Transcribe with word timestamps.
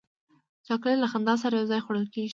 چاکلېټ 0.67 0.97
له 1.01 1.07
خندا 1.11 1.33
سره 1.43 1.53
یو 1.55 1.69
ځای 1.71 1.81
خوړل 1.85 2.07
کېږي. 2.13 2.29